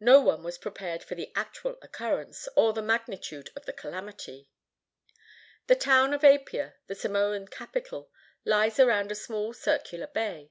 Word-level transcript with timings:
No 0.00 0.22
one 0.22 0.42
was 0.42 0.56
prepared 0.56 1.02
for 1.04 1.16
the 1.16 1.30
actual 1.36 1.76
occurrence, 1.82 2.48
or 2.56 2.72
the 2.72 2.80
magnitude 2.80 3.50
of 3.54 3.66
the 3.66 3.74
calamity. 3.74 4.48
The 5.66 5.76
town 5.76 6.14
of 6.14 6.24
Apia, 6.24 6.76
the 6.86 6.94
Samoan 6.94 7.48
capital, 7.48 8.10
lies 8.46 8.80
around 8.80 9.12
a 9.12 9.14
small 9.14 9.52
circular 9.52 10.06
bay. 10.06 10.50